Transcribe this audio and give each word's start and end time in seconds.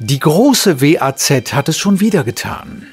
Die 0.00 0.18
große 0.18 0.80
WAZ 0.80 1.52
hat 1.52 1.68
es 1.68 1.78
schon 1.78 2.00
wieder 2.00 2.24
getan. 2.24 2.88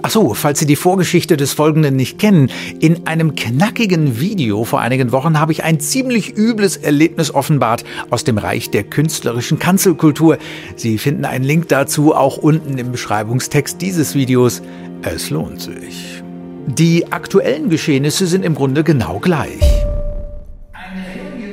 Achso, 0.00 0.32
falls 0.34 0.60
Sie 0.60 0.66
die 0.66 0.76
Vorgeschichte 0.76 1.36
des 1.36 1.52
Folgenden 1.52 1.96
nicht 1.96 2.20
kennen, 2.20 2.52
in 2.78 3.08
einem 3.08 3.34
knackigen 3.34 4.20
Video 4.20 4.64
vor 4.64 4.80
einigen 4.80 5.10
Wochen 5.10 5.40
habe 5.40 5.50
ich 5.50 5.64
ein 5.64 5.80
ziemlich 5.80 6.36
übles 6.36 6.76
Erlebnis 6.76 7.34
offenbart 7.34 7.84
aus 8.10 8.22
dem 8.22 8.38
Reich 8.38 8.70
der 8.70 8.84
künstlerischen 8.84 9.58
Kanzelkultur. 9.58 10.38
Sie 10.76 10.98
finden 10.98 11.24
einen 11.24 11.44
Link 11.44 11.68
dazu 11.68 12.14
auch 12.14 12.36
unten 12.36 12.78
im 12.78 12.92
Beschreibungstext 12.92 13.82
dieses 13.82 14.14
Videos. 14.14 14.62
Es 15.02 15.30
lohnt 15.30 15.62
sich. 15.62 16.22
Die 16.66 17.10
aktuellen 17.10 17.70
Geschehnisse 17.70 18.28
sind 18.28 18.44
im 18.44 18.54
Grunde 18.54 18.84
genau 18.84 19.18
gleich. 19.18 19.83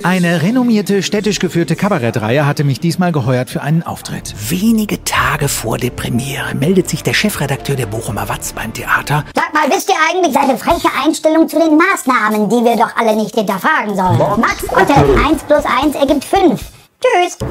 Eine 0.03 0.41
renommierte 0.41 1.03
städtisch 1.03 1.37
geführte 1.37 1.75
Kabarettreihe 1.75 2.47
hatte 2.47 2.63
mich 2.63 2.79
diesmal 2.79 3.11
geheuert 3.11 3.51
für 3.51 3.61
einen 3.61 3.83
Auftritt. 3.83 4.33
Wenige 4.49 5.03
Tage 5.03 5.47
vor 5.47 5.77
der 5.77 5.91
Premiere 5.91 6.55
meldet 6.55 6.89
sich 6.89 7.03
der 7.03 7.13
Chefredakteur 7.13 7.75
der 7.75 7.85
Bochumer 7.85 8.27
Watz 8.27 8.53
beim 8.53 8.73
Theater. 8.73 9.25
Sag 9.35 9.53
mal, 9.53 9.69
wisst 9.69 9.89
ihr 9.89 9.95
eigentlich 10.09 10.33
seine 10.33 10.57
freche 10.57 10.87
Einstellung 11.05 11.47
zu 11.47 11.59
den 11.59 11.77
Maßnahmen, 11.77 12.49
die 12.49 12.65
wir 12.65 12.77
doch 12.77 12.95
alle 12.95 13.15
nicht 13.15 13.35
hinterfragen 13.35 13.95
sollen? 13.95 14.17
Max 14.39 14.63
Otte, 14.69 14.95
1 15.27 15.43
plus 15.43 15.63
1 15.65 15.95
ergibt 15.95 16.25
5. 16.25 16.59
Tschüss. 16.99 17.37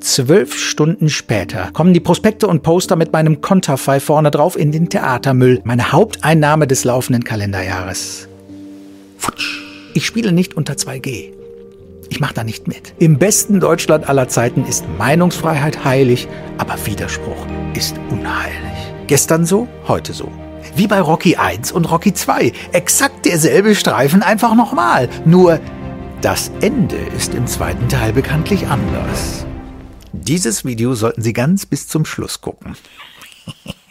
Zwölf 0.00 0.58
Stunden 0.58 1.08
später 1.08 1.70
kommen 1.72 1.94
die 1.94 2.00
Prospekte 2.00 2.48
und 2.48 2.62
Poster 2.62 2.96
mit 2.96 3.12
meinem 3.12 3.40
Konterfei 3.40 4.00
vorne 4.00 4.30
drauf 4.32 4.58
in 4.58 4.72
den 4.72 4.88
Theatermüll. 4.88 5.60
Meine 5.64 5.92
Haupteinnahme 5.92 6.66
des 6.66 6.82
laufenden 6.84 7.22
Kalenderjahres. 7.22 8.26
Futsch. 9.18 9.71
Ich 9.94 10.06
spiele 10.06 10.32
nicht 10.32 10.54
unter 10.54 10.74
2G. 10.74 11.32
Ich 12.08 12.20
mache 12.20 12.32
da 12.34 12.44
nicht 12.44 12.66
mit. 12.66 12.94
Im 12.98 13.18
besten 13.18 13.60
Deutschland 13.60 14.08
aller 14.08 14.26
Zeiten 14.26 14.64
ist 14.64 14.84
Meinungsfreiheit 14.98 15.84
heilig, 15.84 16.28
aber 16.56 16.74
Widerspruch 16.86 17.46
ist 17.74 17.96
unheilig. 18.10 18.56
Gestern 19.06 19.44
so, 19.44 19.68
heute 19.86 20.14
so. 20.14 20.32
Wie 20.76 20.86
bei 20.86 21.00
Rocky 21.00 21.36
1 21.36 21.72
und 21.72 21.90
Rocky 21.90 22.14
2. 22.14 22.52
Exakt 22.72 23.26
derselbe 23.26 23.74
Streifen, 23.74 24.22
einfach 24.22 24.54
nochmal. 24.54 25.10
Nur 25.26 25.60
das 26.22 26.50
Ende 26.62 26.96
ist 27.16 27.34
im 27.34 27.46
zweiten 27.46 27.88
Teil 27.88 28.14
bekanntlich 28.14 28.68
anders. 28.68 29.44
Dieses 30.12 30.64
Video 30.64 30.94
sollten 30.94 31.20
Sie 31.20 31.34
ganz 31.34 31.66
bis 31.66 31.88
zum 31.88 32.06
Schluss 32.06 32.40
gucken. 32.40 32.76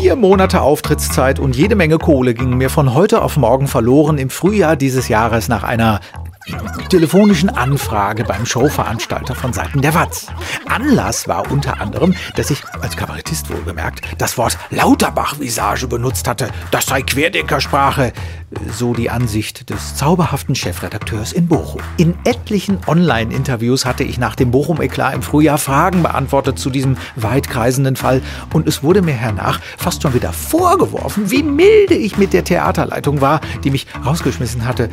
Vier 0.00 0.14
Monate 0.14 0.60
Auftrittszeit 0.60 1.40
und 1.40 1.56
jede 1.56 1.74
Menge 1.74 1.98
Kohle 1.98 2.32
gingen 2.32 2.56
mir 2.56 2.70
von 2.70 2.94
heute 2.94 3.20
auf 3.20 3.36
morgen 3.36 3.66
verloren 3.66 4.16
im 4.16 4.30
Frühjahr 4.30 4.76
dieses 4.76 5.08
Jahres 5.08 5.48
nach 5.48 5.64
einer 5.64 5.98
telefonischen 6.88 7.50
Anfrage 7.50 8.22
beim 8.22 8.46
Showveranstalter 8.46 9.34
von 9.34 9.52
Seiten 9.52 9.82
der 9.82 9.94
Watz. 9.94 10.28
Anlass 10.68 11.26
war 11.26 11.50
unter 11.50 11.80
anderem, 11.80 12.14
dass 12.36 12.50
ich, 12.50 12.62
als 12.80 12.96
Kabarettist 12.96 13.50
wohlgemerkt, 13.50 14.02
das 14.18 14.38
Wort 14.38 14.56
Lauterbach-Visage 14.70 15.88
benutzt 15.88 16.28
hatte. 16.28 16.48
Das 16.70 16.86
sei 16.86 17.02
Querdenkersprache. 17.02 18.12
So 18.70 18.94
die 18.94 19.10
Ansicht 19.10 19.68
des 19.68 19.94
zauberhaften 19.94 20.54
Chefredakteurs 20.54 21.34
in 21.34 21.48
Bochum. 21.48 21.82
In 21.98 22.14
etlichen 22.24 22.78
Online-Interviews 22.86 23.84
hatte 23.84 24.04
ich 24.04 24.18
nach 24.18 24.36
dem 24.36 24.50
Bochum-Eklat 24.50 25.14
im 25.14 25.20
Frühjahr 25.22 25.58
Fragen 25.58 26.02
beantwortet 26.02 26.58
zu 26.58 26.70
diesem 26.70 26.96
weitkreisenden 27.16 27.96
Fall 27.96 28.22
und 28.54 28.66
es 28.66 28.82
wurde 28.82 29.02
mir 29.02 29.12
hernach 29.12 29.60
fast 29.76 30.02
schon 30.02 30.14
wieder 30.14 30.32
vorgeworfen, 30.32 31.30
wie 31.30 31.42
milde 31.42 31.94
ich 31.94 32.16
mit 32.16 32.32
der 32.32 32.42
Theaterleitung 32.42 33.20
war, 33.20 33.42
die 33.64 33.70
mich 33.70 33.86
rausgeschmissen 34.06 34.66
hatte. 34.66 34.88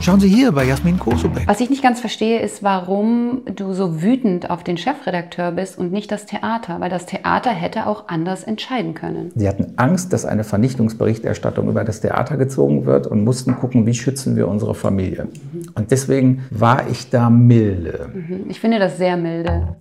Schauen 0.00 0.20
Sie 0.20 0.28
hier 0.28 0.52
bei 0.52 0.64
Jasmin 0.64 0.98
Kosobek. 0.98 1.46
Was 1.46 1.60
ich 1.60 1.68
nicht 1.68 1.82
ganz 1.82 2.00
verstehe, 2.00 2.40
ist, 2.40 2.62
warum 2.62 3.42
du 3.54 3.74
so 3.74 4.00
wütend 4.00 4.48
auf 4.48 4.64
den 4.64 4.78
Chefredakteur 4.78 5.52
bist 5.52 5.76
und 5.78 5.92
nicht 5.92 6.10
das 6.10 6.24
Theater, 6.24 6.80
weil 6.80 6.88
das 6.88 7.04
Theater 7.04 7.50
hätte 7.50 7.86
auch 7.86 8.08
anders 8.08 8.44
entscheiden 8.44 8.94
können. 8.94 9.30
Sie 9.34 9.46
hatten 9.46 9.74
Angst, 9.76 10.14
dass 10.14 10.24
eine 10.24 10.44
Vernichtungsberichterstattung 10.44 11.68
über 11.68 11.84
das 11.84 12.00
Theater 12.00 12.38
gezogen 12.38 12.69
wird 12.86 13.06
und 13.06 13.24
mussten 13.24 13.54
gucken, 13.56 13.86
wie 13.86 13.94
schützen 13.94 14.36
wir 14.36 14.48
unsere 14.48 14.74
Familie. 14.74 15.28
Und 15.74 15.90
deswegen 15.90 16.44
war 16.50 16.88
ich 16.90 17.10
da 17.10 17.30
milde. 17.30 18.10
Mhm. 18.12 18.44
Ich 18.48 18.60
finde 18.60 18.78
das 18.78 18.98
sehr 18.98 19.16
milde. 19.16 19.76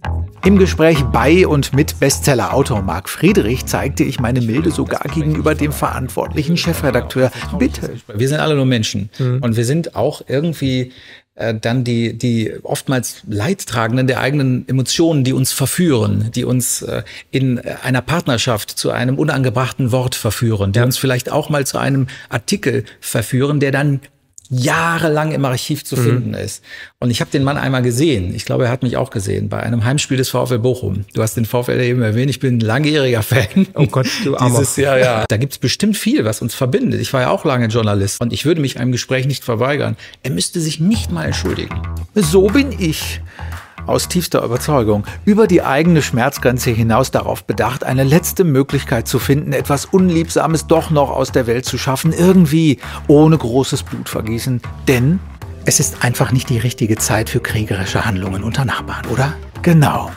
Im 0.46 0.58
Gespräch 0.58 1.04
bei 1.12 1.46
und 1.48 1.74
mit 1.74 2.00
Bestseller-Autor 2.00 2.82
Marc 2.82 3.10
Friedrich 3.10 3.66
zeigte 3.66 4.04
ich 4.04 4.20
meine 4.20 4.42
Milde 4.42 4.72
sogar 4.72 5.04
gegenüber 5.14 5.56
dem 5.56 5.72
verantwortlichen 5.72 6.58
Chefredakteur. 6.58 7.32
Bitte. 7.58 7.92
Wir 8.14 8.28
sind 8.28 8.40
alle 8.40 8.56
nur 8.56 8.66
Menschen 8.66 9.10
und 9.42 9.58
wir 9.58 9.66
sind 9.66 9.96
auch 9.96 10.22
irgendwie 10.28 10.92
äh, 11.40 11.56
dann 11.56 11.84
die, 11.84 12.18
die 12.18 12.54
oftmals 12.64 13.24
Leidtragenden 13.28 14.08
der 14.08 14.20
eigenen 14.20 14.68
Emotionen, 14.68 15.24
die 15.24 15.32
uns 15.32 15.54
verführen, 15.54 16.32
die 16.36 16.44
uns 16.44 16.82
äh, 16.82 17.04
in 17.32 17.60
einer 17.60 18.02
Partnerschaft 18.02 18.72
zu 18.72 18.92
einem 18.92 19.18
unangebrachten 19.18 19.94
Wort 19.94 20.16
verführen, 20.16 20.74
die 20.74 20.82
uns 20.82 20.98
vielleicht 20.98 21.32
auch 21.32 21.50
mal 21.50 21.66
zu 21.66 21.78
einem 21.78 22.08
Artikel 22.28 22.84
verführen, 23.00 23.62
der 23.62 23.72
dann 23.72 24.02
jahrelang 24.50 25.32
im 25.32 25.46
Archiv 25.46 25.86
zu 25.86 25.96
finden 25.96 26.34
ist. 26.34 26.64
Und 27.00 27.12
ich 27.12 27.22
habe 27.22 27.30
den 27.30 27.44
Mann 27.44 27.58
einmal 27.58 27.84
gesehen. 27.84 28.34
Ich 28.34 28.46
glaube, 28.46 28.66
er 28.66 28.72
hat 28.72 28.82
mich 28.82 28.98
auch 28.98 29.12
gesehen 29.12 29.48
bei 29.48 29.62
einem 29.62 29.86
Heimspiel 29.86 30.18
des 30.18 30.30
VfL 30.30 30.58
Bochum. 30.58 31.06
Du 31.14 31.22
hast 31.22 31.36
den 31.36 31.46
VfL 31.46 31.80
eben 31.80 32.02
erwähnt. 32.02 32.30
Ich 32.30 32.40
bin 32.40 32.58
ein 32.58 32.60
langjähriger 32.60 33.22
Fan. 33.22 33.68
Oh 33.76 33.86
Gott, 33.86 34.08
du 34.24 34.36
Armer. 34.36 34.60
Dieses 34.60 34.76
Jahr, 34.76 34.98
ja. 34.98 35.26
Da 35.28 35.38
gibt's 35.38 35.60
bestimmt 35.60 35.98
viel, 35.98 36.26
was 36.26 36.42
uns 36.42 36.56
verbindet. 36.56 37.00
Ich 37.00 37.14
war 37.14 37.22
ja 37.22 37.30
auch 37.30 37.46
lange 37.46 37.68
Journalist 37.68 38.20
und 38.22 38.34
ich 38.34 38.46
würde 38.46 38.62
mich 38.62 38.80
einem 38.80 38.92
Gespräch 38.92 39.28
nicht 39.28 39.44
verweigern. 39.44 39.96
Er 40.24 40.32
müsste 40.32 40.60
sich 40.60 40.80
nicht 40.80 41.12
mal 41.12 41.26
entschuldigen. 41.26 41.82
So 42.16 42.48
bin 42.48 42.72
ich. 42.78 43.22
Aus 43.90 44.08
tiefster 44.08 44.44
Überzeugung, 44.44 45.04
über 45.26 45.48
die 45.48 45.64
eigene 45.64 46.04
Schmerzgrenze 46.04 46.70
hinaus 46.70 47.10
darauf 47.10 47.44
bedacht, 47.44 47.84
eine 47.84 48.04
letzte 48.04 48.44
Möglichkeit 48.44 49.08
zu 49.08 49.18
finden, 49.18 49.52
etwas 49.52 49.86
Unliebsames 49.86 50.68
doch 50.68 50.92
noch 50.92 51.10
aus 51.10 51.32
der 51.32 51.48
Welt 51.48 51.66
zu 51.66 51.80
schaffen, 51.80 52.14
irgendwie, 52.14 52.78
ohne 53.08 53.36
großes 53.36 53.82
Blutvergießen. 53.82 54.62
Denn 54.88 55.20
es 55.66 55.80
ist 55.80 56.04
einfach 56.04 56.32
nicht 56.32 56.50
die 56.50 56.60
richtige 56.60 56.98
Zeit 56.98 57.32
für 57.32 57.40
kriegerische 57.40 58.06
Handlungen 58.06 58.44
unter 58.44 58.64
Nachbarn, 58.64 59.08
oder? 59.08 59.34
Genau. 59.64 60.12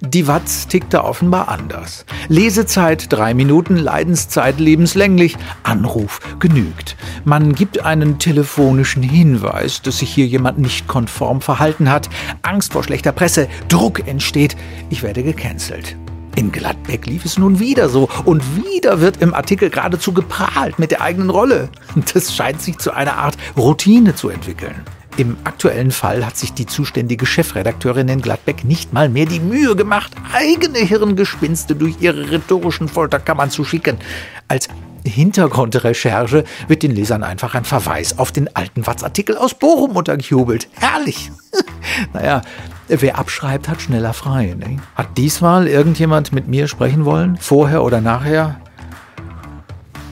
Die 0.00 0.28
Watz 0.28 0.68
tickte 0.68 1.02
offenbar 1.02 1.48
anders. 1.48 2.04
Lesezeit 2.28 3.12
drei 3.12 3.34
Minuten, 3.34 3.76
Leidenszeit 3.76 4.60
lebenslänglich, 4.60 5.36
Anruf 5.64 6.20
genügt. 6.38 6.96
Man 7.24 7.52
gibt 7.52 7.84
einen 7.84 8.20
telefonischen 8.20 9.02
Hinweis, 9.02 9.82
dass 9.82 9.98
sich 9.98 10.10
hier 10.10 10.26
jemand 10.26 10.58
nicht 10.58 10.86
konform 10.86 11.40
verhalten 11.40 11.90
hat, 11.90 12.08
Angst 12.42 12.74
vor 12.74 12.84
schlechter 12.84 13.10
Presse, 13.10 13.48
Druck 13.68 14.06
entsteht, 14.06 14.56
ich 14.88 15.02
werde 15.02 15.24
gecancelt. 15.24 15.96
In 16.36 16.52
Gladbeck 16.52 17.06
lief 17.06 17.24
es 17.24 17.36
nun 17.36 17.58
wieder 17.58 17.88
so 17.88 18.08
und 18.24 18.44
wieder 18.64 19.00
wird 19.00 19.20
im 19.20 19.34
Artikel 19.34 19.68
geradezu 19.68 20.12
geprahlt 20.12 20.78
mit 20.78 20.92
der 20.92 21.00
eigenen 21.00 21.30
Rolle. 21.30 21.70
Das 22.14 22.36
scheint 22.36 22.62
sich 22.62 22.78
zu 22.78 22.92
einer 22.92 23.16
Art 23.16 23.36
Routine 23.56 24.14
zu 24.14 24.28
entwickeln. 24.28 24.76
Im 25.18 25.36
aktuellen 25.42 25.90
Fall 25.90 26.24
hat 26.24 26.36
sich 26.36 26.52
die 26.52 26.64
zuständige 26.64 27.26
Chefredakteurin 27.26 28.06
in 28.06 28.22
Gladbeck 28.22 28.62
nicht 28.62 28.92
mal 28.92 29.08
mehr 29.08 29.26
die 29.26 29.40
Mühe 29.40 29.74
gemacht, 29.74 30.12
eigene 30.32 30.78
Hirngespinste 30.78 31.74
durch 31.74 31.96
ihre 31.98 32.30
rhetorischen 32.30 32.86
Folterkammern 32.86 33.50
zu 33.50 33.64
schicken. 33.64 33.98
Als 34.46 34.68
Hintergrundrecherche 35.04 36.44
wird 36.68 36.84
den 36.84 36.92
Lesern 36.92 37.24
einfach 37.24 37.56
ein 37.56 37.64
Verweis 37.64 38.16
auf 38.20 38.30
den 38.30 38.54
alten 38.54 38.86
Watz-Artikel 38.86 39.36
aus 39.36 39.54
Bochum 39.54 39.96
untergejubelt. 39.96 40.68
Herrlich! 40.78 41.32
naja, 42.12 42.42
wer 42.86 43.18
abschreibt, 43.18 43.68
hat 43.68 43.82
schneller 43.82 44.12
frei. 44.12 44.54
Ne? 44.56 44.78
Hat 44.94 45.18
diesmal 45.18 45.66
irgendjemand 45.66 46.32
mit 46.32 46.46
mir 46.46 46.68
sprechen 46.68 47.04
wollen? 47.04 47.38
Vorher 47.38 47.82
oder 47.82 48.00
nachher? 48.00 48.60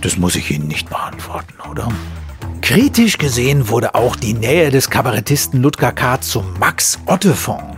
Das 0.01 0.17
muss 0.17 0.35
ich 0.35 0.51
Ihnen 0.51 0.67
nicht 0.67 0.91
beantworten, 0.91 1.55
oder? 1.71 1.93
Kritisch 2.63 3.19
gesehen 3.19 3.69
wurde 3.69 3.95
auch 3.95 4.17
die 4.17 4.35
Nähe 4.35 4.71
des 4.71 4.91
Kabarettisten 4.91 5.63
Ludger 5.63 5.93
K. 5.93 6.21
zum 6.21 6.59
Max-Otte-Fonds. 6.59 7.77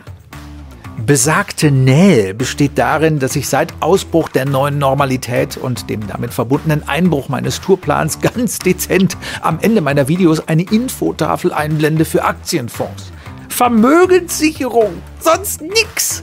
Besagte 1.04 1.70
Nähe 1.70 2.34
besteht 2.34 2.72
darin, 2.76 3.18
dass 3.18 3.36
ich 3.36 3.48
seit 3.48 3.72
Ausbruch 3.80 4.28
der 4.28 4.46
neuen 4.46 4.78
Normalität 4.78 5.56
und 5.56 5.88
dem 5.88 6.06
damit 6.06 6.34
verbundenen 6.34 6.88
Einbruch 6.88 7.28
meines 7.28 7.60
Tourplans 7.60 8.20
ganz 8.22 8.58
dezent 8.58 9.16
am 9.40 9.58
Ende 9.60 9.80
meiner 9.80 10.08
Videos 10.08 10.48
eine 10.48 10.62
Infotafel 10.62 11.52
einblende 11.52 12.04
für 12.04 12.24
Aktienfonds. 12.24 13.12
Vermögenssicherung, 13.48 15.02
sonst 15.20 15.62
nix. 15.62 16.22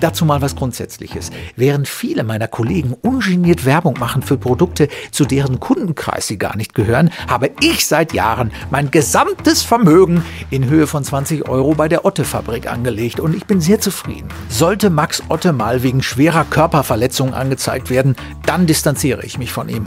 Dazu 0.00 0.24
mal 0.24 0.40
was 0.42 0.56
Grundsätzliches. 0.56 1.30
Während 1.56 1.88
viele 1.88 2.24
meiner 2.24 2.48
Kollegen 2.48 2.94
ungeniert 3.02 3.64
Werbung 3.64 3.98
machen 3.98 4.22
für 4.22 4.38
Produkte, 4.38 4.88
zu 5.10 5.24
deren 5.24 5.60
Kundenkreis 5.60 6.26
sie 6.26 6.38
gar 6.38 6.56
nicht 6.56 6.74
gehören, 6.74 7.10
habe 7.28 7.50
ich 7.60 7.86
seit 7.86 8.12
Jahren 8.12 8.50
mein 8.70 8.90
gesamtes 8.90 9.62
Vermögen 9.62 10.24
in 10.50 10.68
Höhe 10.68 10.86
von 10.86 11.04
20 11.04 11.48
Euro 11.48 11.74
bei 11.74 11.88
der 11.88 12.04
Otte-Fabrik 12.04 12.70
angelegt 12.70 13.20
und 13.20 13.34
ich 13.34 13.46
bin 13.46 13.60
sehr 13.60 13.80
zufrieden. 13.80 14.28
Sollte 14.48 14.90
Max 14.90 15.22
Otte 15.28 15.52
mal 15.52 15.82
wegen 15.82 16.02
schwerer 16.02 16.44
Körperverletzungen 16.44 17.34
angezeigt 17.34 17.90
werden, 17.90 18.16
dann 18.46 18.66
distanziere 18.66 19.24
ich 19.24 19.38
mich 19.38 19.52
von 19.52 19.68
ihm. 19.68 19.86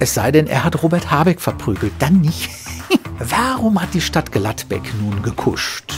Es 0.00 0.14
sei 0.14 0.30
denn, 0.30 0.46
er 0.46 0.64
hat 0.64 0.82
Robert 0.82 1.10
Habeck 1.10 1.40
verprügelt, 1.40 1.92
dann 1.98 2.20
nicht. 2.20 2.50
Warum 3.18 3.80
hat 3.80 3.94
die 3.94 4.00
Stadt 4.00 4.30
Gladbeck 4.30 4.82
nun 5.00 5.22
gekuscht? 5.22 5.92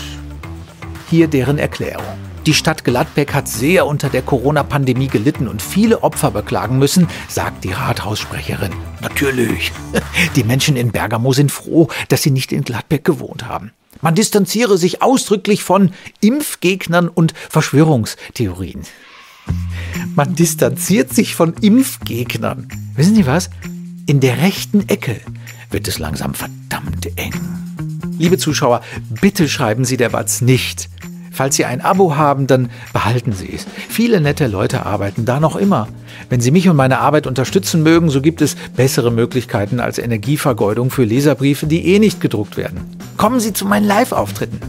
Hier 1.11 1.29
deren 1.29 1.58
Erklärung. 1.58 2.30
Die 2.50 2.55
Stadt 2.55 2.82
Gladbeck 2.82 3.32
hat 3.32 3.47
sehr 3.47 3.87
unter 3.87 4.08
der 4.08 4.23
Corona-Pandemie 4.23 5.06
gelitten 5.06 5.47
und 5.47 5.62
viele 5.62 6.02
Opfer 6.02 6.32
beklagen 6.32 6.81
müssen, 6.81 7.06
sagt 7.29 7.62
die 7.62 7.70
Rathaussprecherin. 7.70 8.73
Natürlich. 9.00 9.70
Die 10.35 10.43
Menschen 10.43 10.75
in 10.75 10.91
Bergamo 10.91 11.32
sind 11.32 11.52
froh, 11.52 11.87
dass 12.08 12.23
sie 12.23 12.32
nicht 12.32 12.50
in 12.50 12.64
Gladbeck 12.64 13.05
gewohnt 13.05 13.47
haben. 13.47 13.70
Man 14.00 14.17
distanziere 14.17 14.79
sich 14.79 15.00
ausdrücklich 15.00 15.62
von 15.62 15.93
Impfgegnern 16.20 17.08
und 17.08 17.35
Verschwörungstheorien. 17.50 18.82
Man 20.17 20.35
distanziert 20.35 21.14
sich 21.14 21.37
von 21.37 21.55
Impfgegnern. 21.55 22.67
Wissen 22.97 23.14
Sie 23.14 23.26
was? 23.26 23.50
In 24.06 24.19
der 24.19 24.38
rechten 24.38 24.88
Ecke 24.88 25.20
wird 25.70 25.87
es 25.87 26.00
langsam 26.00 26.35
verdammt 26.35 27.17
eng. 27.17 27.32
Liebe 28.19 28.38
Zuschauer, 28.38 28.82
bitte 29.20 29.49
schreiben 29.49 29.85
Sie 29.85 29.97
der 29.97 30.12
Watz 30.12 30.41
nicht. 30.41 30.91
Falls 31.41 31.57
Sie 31.57 31.65
ein 31.65 31.81
Abo 31.81 32.17
haben, 32.17 32.47
dann 32.47 32.69
behalten 32.93 33.33
Sie 33.33 33.51
es. 33.51 33.65
Viele 33.89 34.21
nette 34.21 34.47
Leute 34.47 34.85
arbeiten 34.85 35.25
da 35.25 35.41
noch 35.41 35.57
immer. 35.57 35.89
Wenn 36.29 36.43
Sie 36.43 36.51
mich 36.51 36.69
und 36.69 36.77
meine 36.77 36.99
Arbeit 36.99 37.27
unterstützen 37.27 37.83
mögen, 37.83 38.11
so 38.11 38.21
gibt 38.21 38.43
es 38.43 38.57
bessere 38.77 39.11
Möglichkeiten 39.11 39.81
als 39.81 39.97
Energievergeudung 39.97 40.91
für 40.91 41.05
Leserbriefe, 41.05 41.67
die 41.67 41.95
eh 41.95 41.99
nicht 41.99 42.21
gedruckt 42.21 42.59
werden. 42.59 42.83
Kommen 43.17 43.41
Sie 43.41 43.55
zu 43.55 43.65
meinen 43.65 43.87
Live-Auftritten. 43.87 44.61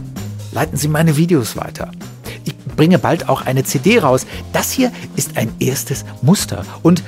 Leiten 0.54 0.78
Sie 0.78 0.88
meine 0.88 1.18
Videos 1.18 1.58
weiter. 1.58 1.92
Ich 2.46 2.56
bringe 2.78 3.00
bald 3.00 3.28
auch 3.28 3.46
eine 3.46 3.66
CD 3.66 4.00
raus. 4.00 4.26
Das 4.54 4.72
hier 4.72 4.94
ist 5.18 5.36
ein 5.36 5.52
erstes 5.60 6.06
Muster. 6.22 6.64
Und 6.84 7.04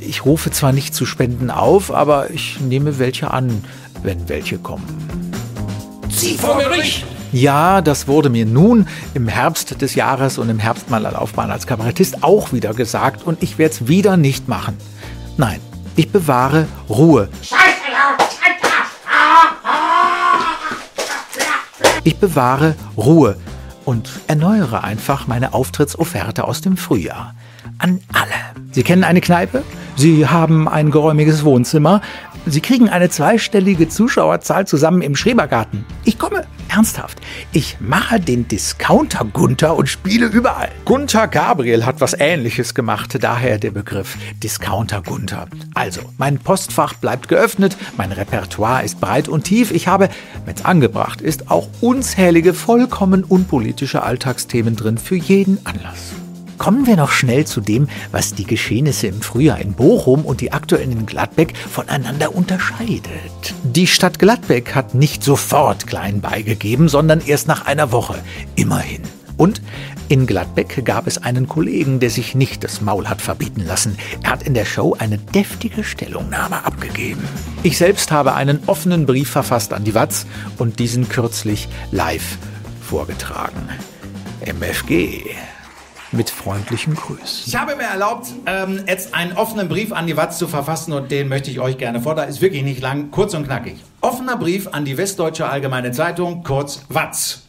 ich 0.00 0.24
rufe 0.24 0.50
zwar 0.52 0.72
nicht 0.72 0.94
zu 0.94 1.04
Spenden 1.04 1.50
auf, 1.50 1.92
aber 1.92 2.30
ich 2.30 2.60
nehme 2.60 2.98
welche 2.98 3.30
an, 3.30 3.62
wenn 4.02 4.26
welche 4.30 4.56
kommen. 4.56 4.86
Sie 6.08 6.38
vor 6.38 6.56
Gericht! 6.56 7.04
Ja, 7.36 7.82
das 7.82 8.08
wurde 8.08 8.30
mir 8.30 8.46
nun 8.46 8.88
im 9.12 9.28
Herbst 9.28 9.82
des 9.82 9.94
Jahres 9.94 10.38
und 10.38 10.48
im 10.48 10.58
Herbst 10.58 10.88
meiner 10.88 11.12
Laufbahn 11.12 11.50
als 11.50 11.66
Kabarettist 11.66 12.24
auch 12.24 12.54
wieder 12.54 12.72
gesagt 12.72 13.26
und 13.26 13.42
ich 13.42 13.58
werde 13.58 13.74
es 13.74 13.88
wieder 13.88 14.16
nicht 14.16 14.48
machen. 14.48 14.78
Nein, 15.36 15.60
ich 15.96 16.10
bewahre 16.10 16.66
Ruhe. 16.88 17.28
Ich 22.04 22.16
bewahre 22.16 22.74
Ruhe 22.96 23.36
und 23.84 24.08
erneuere 24.28 24.82
einfach 24.82 25.26
meine 25.26 25.52
Auftrittsofferte 25.52 26.44
aus 26.44 26.62
dem 26.62 26.78
Frühjahr. 26.78 27.34
An 27.76 28.00
alle. 28.14 28.64
Sie 28.72 28.82
kennen 28.82 29.04
eine 29.04 29.20
Kneipe? 29.20 29.62
Sie 29.96 30.26
haben 30.26 30.68
ein 30.68 30.90
geräumiges 30.90 31.44
Wohnzimmer? 31.44 32.00
Sie 32.46 32.62
kriegen 32.62 32.88
eine 32.88 33.10
zweistellige 33.10 33.90
Zuschauerzahl 33.90 34.66
zusammen 34.66 35.02
im 35.02 35.16
Schrebergarten. 35.16 35.84
Ich 36.06 36.18
komme. 36.18 36.46
Ernsthaft. 36.76 37.22
Ich 37.52 37.78
mache 37.80 38.20
den 38.20 38.48
Discounter 38.48 39.24
Gunther 39.24 39.76
und 39.76 39.88
spiele 39.88 40.26
überall. 40.26 40.68
Gunther 40.84 41.26
Gabriel 41.26 41.86
hat 41.86 42.02
was 42.02 42.12
ähnliches 42.12 42.74
gemacht, 42.74 43.16
daher 43.18 43.58
der 43.58 43.70
Begriff 43.70 44.18
Discounter 44.42 45.00
Gunther. 45.00 45.48
Also, 45.72 46.02
mein 46.18 46.38
Postfach 46.38 46.92
bleibt 46.92 47.28
geöffnet, 47.28 47.78
mein 47.96 48.12
Repertoire 48.12 48.84
ist 48.84 49.00
breit 49.00 49.26
und 49.26 49.44
tief. 49.44 49.70
Ich 49.70 49.88
habe, 49.88 50.10
wenn's 50.44 50.66
angebracht 50.66 51.22
ist, 51.22 51.50
auch 51.50 51.68
unzählige 51.80 52.52
vollkommen 52.52 53.24
unpolitische 53.24 54.02
Alltagsthemen 54.02 54.76
drin 54.76 54.98
für 54.98 55.16
jeden 55.16 55.64
Anlass. 55.64 56.25
Kommen 56.58 56.86
wir 56.86 56.96
noch 56.96 57.10
schnell 57.10 57.46
zu 57.46 57.60
dem, 57.60 57.88
was 58.12 58.34
die 58.34 58.44
Geschehnisse 58.44 59.08
im 59.08 59.20
Frühjahr 59.20 59.60
in 59.60 59.74
Bochum 59.74 60.24
und 60.24 60.40
die 60.40 60.52
aktuellen 60.52 60.92
in 60.92 61.06
Gladbeck 61.06 61.56
voneinander 61.56 62.34
unterscheidet. 62.34 63.54
Die 63.62 63.86
Stadt 63.86 64.18
Gladbeck 64.18 64.74
hat 64.74 64.94
nicht 64.94 65.22
sofort 65.22 65.86
klein 65.86 66.20
beigegeben, 66.20 66.88
sondern 66.88 67.20
erst 67.20 67.48
nach 67.48 67.66
einer 67.66 67.92
Woche. 67.92 68.18
Immerhin. 68.54 69.02
Und 69.36 69.60
in 70.08 70.26
Gladbeck 70.26 70.84
gab 70.84 71.06
es 71.06 71.18
einen 71.18 71.46
Kollegen, 71.46 72.00
der 72.00 72.10
sich 72.10 72.34
nicht 72.34 72.64
das 72.64 72.80
Maul 72.80 73.08
hat 73.08 73.20
verbieten 73.20 73.64
lassen. 73.66 73.98
Er 74.22 74.30
hat 74.30 74.42
in 74.44 74.54
der 74.54 74.64
Show 74.64 74.96
eine 74.98 75.18
deftige 75.18 75.84
Stellungnahme 75.84 76.64
abgegeben. 76.64 77.22
Ich 77.62 77.76
selbst 77.76 78.12
habe 78.12 78.34
einen 78.34 78.60
offenen 78.66 79.04
Brief 79.04 79.28
verfasst 79.28 79.74
an 79.74 79.84
die 79.84 79.94
Watz 79.94 80.26
und 80.56 80.78
diesen 80.78 81.08
kürzlich 81.08 81.68
live 81.90 82.38
vorgetragen. 82.80 83.68
MFG 84.40 85.24
mit 86.12 86.30
freundlichen 86.30 86.94
Grüßen. 86.94 87.44
Ich 87.46 87.56
habe 87.56 87.76
mir 87.76 87.84
erlaubt, 87.84 88.28
ähm, 88.46 88.84
jetzt 88.86 89.14
einen 89.14 89.32
offenen 89.32 89.68
Brief 89.68 89.92
an 89.92 90.06
die 90.06 90.16
Watz 90.16 90.38
zu 90.38 90.48
verfassen 90.48 90.92
und 90.92 91.10
den 91.10 91.28
möchte 91.28 91.50
ich 91.50 91.60
euch 91.60 91.78
gerne 91.78 92.00
fordern. 92.00 92.28
Ist 92.28 92.40
wirklich 92.40 92.62
nicht 92.62 92.80
lang, 92.80 93.10
kurz 93.10 93.34
und 93.34 93.44
knackig. 93.44 93.76
Offener 94.00 94.36
Brief 94.36 94.68
an 94.68 94.84
die 94.84 94.96
Westdeutsche 94.96 95.48
Allgemeine 95.48 95.92
Zeitung, 95.92 96.42
kurz 96.42 96.82
Watz. 96.88 97.42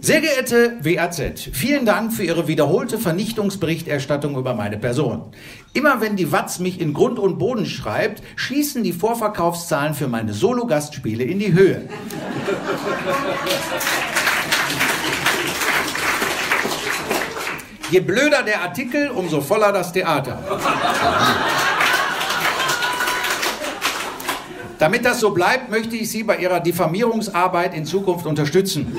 Sehr 0.00 0.20
geehrte 0.20 0.78
WAZ, 0.82 1.50
vielen 1.52 1.86
Dank 1.86 2.12
für 2.12 2.24
Ihre 2.24 2.48
wiederholte 2.48 2.98
Vernichtungsberichterstattung 2.98 4.36
über 4.36 4.54
meine 4.54 4.76
Person. 4.76 5.22
Immer 5.72 6.00
wenn 6.00 6.16
die 6.16 6.32
Watz 6.32 6.58
mich 6.58 6.80
in 6.80 6.92
Grund 6.92 7.18
und 7.18 7.38
Boden 7.38 7.66
schreibt, 7.66 8.22
schießen 8.36 8.82
die 8.82 8.92
Vorverkaufszahlen 8.92 9.94
für 9.94 10.08
meine 10.08 10.32
Solo-Gastspiele 10.32 11.22
in 11.22 11.38
die 11.38 11.52
Höhe. 11.52 11.88
Je 17.90 18.00
blöder 18.00 18.42
der 18.42 18.62
Artikel, 18.62 19.10
umso 19.10 19.40
voller 19.40 19.72
das 19.72 19.92
Theater. 19.92 20.38
Damit 24.78 25.04
das 25.04 25.20
so 25.20 25.30
bleibt, 25.30 25.70
möchte 25.70 25.96
ich 25.96 26.10
Sie 26.10 26.22
bei 26.22 26.36
Ihrer 26.36 26.60
Diffamierungsarbeit 26.60 27.74
in 27.74 27.84
Zukunft 27.84 28.26
unterstützen. 28.26 28.96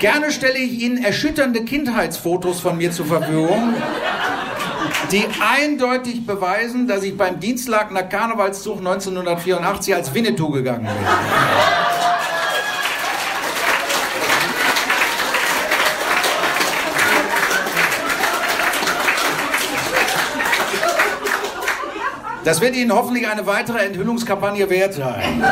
Gerne 0.00 0.32
stelle 0.32 0.58
ich 0.58 0.80
Ihnen 0.80 1.04
erschütternde 1.04 1.64
Kindheitsfotos 1.64 2.60
von 2.60 2.76
mir 2.76 2.90
zur 2.90 3.06
Verfügung, 3.06 3.74
die 5.12 5.26
eindeutig 5.40 6.24
beweisen, 6.26 6.88
dass 6.88 7.02
ich 7.02 7.16
beim 7.16 7.38
Dienstlagener 7.38 8.04
Karnevalszug 8.04 8.78
1984 8.78 9.94
als 9.94 10.14
Winnetou 10.14 10.50
gegangen 10.50 10.86
bin. 10.86 11.87
Das 22.48 22.62
wird 22.62 22.74
Ihnen 22.76 22.92
hoffentlich 22.94 23.28
eine 23.28 23.46
weitere 23.46 23.76
Enthüllungskampagne 23.84 24.70
wert 24.70 24.94
sein. 24.94 25.44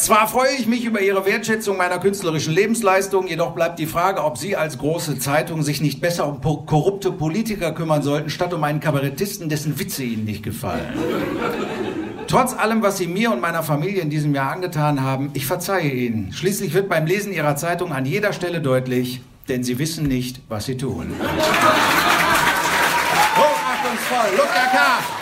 Zwar 0.00 0.26
freue 0.26 0.50
ich 0.58 0.66
mich 0.66 0.84
über 0.84 1.00
Ihre 1.00 1.24
Wertschätzung 1.24 1.76
meiner 1.76 2.00
künstlerischen 2.00 2.52
Lebensleistung, 2.52 3.28
jedoch 3.28 3.52
bleibt 3.52 3.78
die 3.78 3.86
Frage, 3.86 4.24
ob 4.24 4.36
Sie 4.36 4.56
als 4.56 4.78
große 4.78 5.20
Zeitung 5.20 5.62
sich 5.62 5.80
nicht 5.80 6.00
besser 6.00 6.26
um 6.26 6.40
korrupte 6.40 7.12
Politiker 7.12 7.70
kümmern 7.70 8.02
sollten, 8.02 8.30
statt 8.30 8.52
um 8.52 8.64
einen 8.64 8.80
Kabarettisten, 8.80 9.48
dessen 9.48 9.78
Witze 9.78 10.02
Ihnen 10.02 10.24
nicht 10.24 10.42
gefallen. 10.42 10.92
Trotz 12.26 12.52
allem, 12.52 12.82
was 12.82 12.98
Sie 12.98 13.06
mir 13.06 13.30
und 13.30 13.40
meiner 13.40 13.62
Familie 13.62 14.02
in 14.02 14.10
diesem 14.10 14.34
Jahr 14.34 14.50
angetan 14.50 15.02
haben, 15.04 15.30
ich 15.34 15.46
verzeihe 15.46 15.88
Ihnen. 15.88 16.32
Schließlich 16.32 16.74
wird 16.74 16.88
beim 16.88 17.06
Lesen 17.06 17.32
Ihrer 17.32 17.54
Zeitung 17.54 17.92
an 17.92 18.06
jeder 18.06 18.32
Stelle 18.32 18.60
deutlich, 18.60 19.20
denn 19.48 19.62
Sie 19.62 19.78
wissen 19.78 20.08
nicht, 20.08 20.40
was 20.48 20.64
Sie 20.64 20.76
tun. 20.76 21.12
Look 23.92 24.48
at 24.48 24.70
her. 24.72 25.21